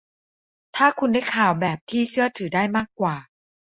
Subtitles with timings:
[0.75, 3.15] ถ้าคุณได้ข่าวแบบที่เชื่อถือได้มากว่า